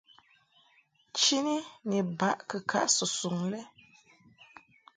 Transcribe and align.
Chini 1.19 1.55
ni 1.89 1.97
baʼ 2.17 2.37
kɨkaʼ 2.49 2.85
susuŋ 2.95 3.37
lɛ. 3.51 3.61